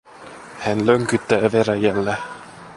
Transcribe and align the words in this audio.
Hän 0.59 0.85
lönkyttää 0.85 1.49
veräjälle. 1.51 2.17